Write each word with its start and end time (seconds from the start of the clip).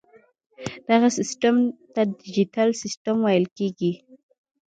دغه 0.89 1.07
سیسټم 1.17 1.55
ته 1.93 2.01
ډیجیټل 2.19 2.69
سیسټم 2.81 3.17
ویل 3.21 3.45
کیږي. 3.57 3.93